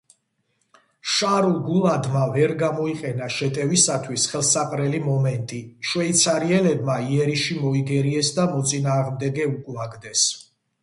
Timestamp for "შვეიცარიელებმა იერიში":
5.89-7.59